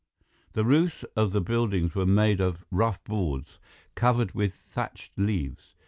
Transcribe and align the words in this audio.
The 0.53 0.65
roofs 0.65 1.03
of 1.15 1.31
the 1.31 1.41
buildings 1.41 1.93
were 1.93 2.07
made 2.07 2.41
of 2.41 2.65
rough 2.71 3.03
boards, 3.03 3.59
covered 3.93 4.31
with 4.33 4.55
thatched 4.55 5.11
leaves. 5.15 5.75